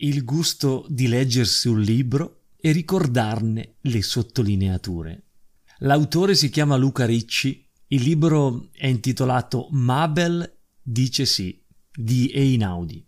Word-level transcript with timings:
il 0.00 0.24
gusto 0.24 0.86
di 0.88 1.08
leggersi 1.08 1.68
un 1.68 1.80
libro 1.80 2.42
e 2.56 2.72
ricordarne 2.72 3.76
le 3.80 4.02
sottolineature. 4.02 5.24
L'autore 5.78 6.34
si 6.34 6.50
chiama 6.50 6.76
Luca 6.76 7.06
Ricci, 7.06 7.66
il 7.88 8.02
libro 8.02 8.68
è 8.72 8.86
intitolato 8.86 9.68
Mabel 9.70 10.58
dice 10.82 11.24
sì 11.26 11.62
di 11.92 12.30
Einaudi. 12.30 13.04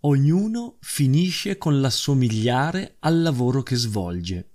Ognuno 0.00 0.78
finisce 0.80 1.58
con 1.58 1.80
l'assomigliare 1.80 2.96
al 3.00 3.20
lavoro 3.22 3.62
che 3.62 3.76
svolge. 3.76 4.50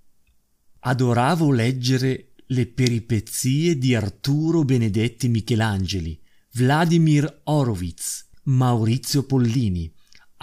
Adoravo 0.80 1.52
leggere 1.52 2.34
le 2.48 2.68
peripezie 2.68 3.78
di 3.78 3.96
Arturo 3.96 4.64
Benedetti 4.64 5.28
Michelangeli, 5.28 6.20
Vladimir 6.54 7.42
Horowitz, 7.46 8.30
Maurizio 8.44 9.24
Pollini, 9.24 9.95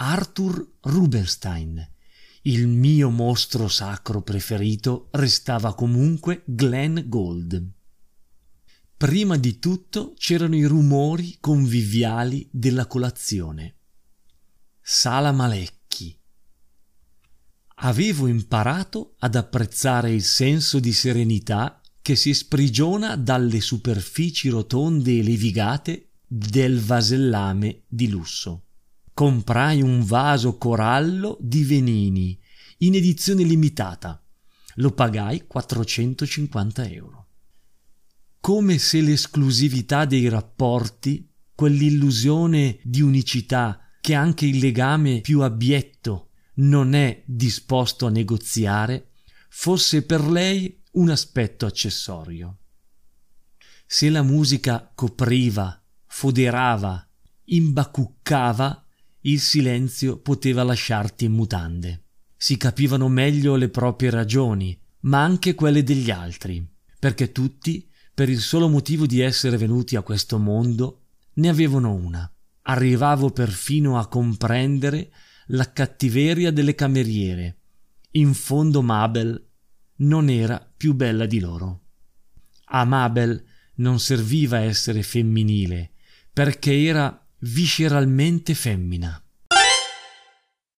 Arthur 0.05 0.79
Rubinstein. 0.81 1.91
Il 2.41 2.67
mio 2.67 3.09
mostro 3.09 3.69
sacro 3.69 4.21
preferito 4.21 5.07
restava 5.11 5.73
comunque 5.75 6.43
Glenn 6.45 6.99
Gould. 7.05 7.71
Prima 8.97 9.37
di 9.37 9.59
tutto 9.59 10.13
c'erano 10.17 10.57
i 10.57 10.65
rumori 10.65 11.37
conviviali 11.39 12.49
della 12.51 12.85
colazione. 12.85 13.77
Sala 14.81 15.31
Malecchi. 15.31 16.13
Avevo 17.75 18.27
imparato 18.27 19.15
ad 19.19 19.35
apprezzare 19.35 20.11
il 20.11 20.23
senso 20.23 20.81
di 20.81 20.91
serenità 20.91 21.81
che 22.01 22.17
si 22.17 22.33
sprigiona 22.33 23.15
dalle 23.15 23.61
superfici 23.61 24.49
rotonde 24.49 25.19
e 25.19 25.23
levigate 25.23 26.09
del 26.27 26.81
vasellame 26.81 27.83
di 27.87 28.09
lusso. 28.09 28.65
Comprai 29.13 29.81
un 29.81 30.03
vaso 30.03 30.57
corallo 30.57 31.37
di 31.39 31.63
Venini 31.63 32.39
in 32.79 32.95
edizione 32.95 33.43
limitata. 33.43 34.19
Lo 34.75 34.91
pagai 34.91 35.45
450 35.45 36.87
euro. 36.89 37.27
Come 38.39 38.77
se 38.79 39.01
l'esclusività 39.01 40.05
dei 40.05 40.27
rapporti, 40.29 41.29
quell'illusione 41.53 42.79
di 42.83 43.01
unicità 43.01 43.79
che 44.01 44.15
anche 44.15 44.47
il 44.47 44.57
legame 44.57 45.21
più 45.21 45.41
abietto 45.41 46.31
non 46.55 46.93
è 46.93 47.21
disposto 47.25 48.07
a 48.07 48.09
negoziare, 48.09 49.11
fosse 49.49 50.03
per 50.03 50.25
lei 50.25 50.81
un 50.93 51.09
aspetto 51.09 51.67
accessorio. 51.67 52.57
Se 53.85 54.09
la 54.09 54.23
musica 54.23 54.91
copriva, 54.93 55.81
foderava, 56.07 57.07
imbacuccava, 57.45 58.82
il 59.25 59.39
silenzio 59.39 60.17
poteva 60.17 60.63
lasciarti 60.63 61.25
in 61.25 61.33
mutande. 61.33 62.03
Si 62.35 62.57
capivano 62.57 63.07
meglio 63.07 63.55
le 63.55 63.69
proprie 63.69 64.09
ragioni, 64.09 64.77
ma 65.01 65.23
anche 65.23 65.55
quelle 65.55 65.83
degli 65.83 66.11
altri, 66.11 66.65
perché 66.99 67.31
tutti, 67.31 67.87
per 68.13 68.29
il 68.29 68.39
solo 68.39 68.67
motivo 68.67 69.05
di 69.05 69.21
essere 69.21 69.57
venuti 69.57 69.95
a 69.95 70.01
questo 70.01 70.37
mondo, 70.37 71.03
ne 71.35 71.49
avevano 71.49 71.93
una. 71.93 72.29
Arrivavo 72.63 73.29
perfino 73.29 73.97
a 73.97 74.07
comprendere 74.07 75.11
la 75.47 75.71
cattiveria 75.71 76.51
delle 76.51 76.75
cameriere. 76.75 77.59
In 78.11 78.33
fondo 78.33 78.81
Mabel 78.81 79.49
non 79.97 80.29
era 80.29 80.65
più 80.75 80.93
bella 80.93 81.25
di 81.25 81.39
loro. 81.39 81.81
A 82.65 82.85
Mabel 82.85 83.43
non 83.75 83.99
serviva 83.99 84.59
essere 84.59 85.01
femminile, 85.01 85.91
perché 86.31 86.83
era 86.83 87.22
visceralmente 87.43 88.55
femmina. 88.55 89.22